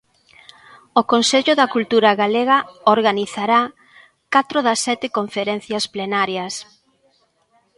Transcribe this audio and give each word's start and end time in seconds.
O 0.99 1.01
Consello 1.11 1.53
da 1.59 1.71
Cultura 1.75 2.11
Galega 2.21 2.57
organizará 2.95 3.61
catro 4.33 4.59
das 4.67 4.79
sete 4.85 5.07
conferencias 5.17 5.83
plenarias. 5.93 6.53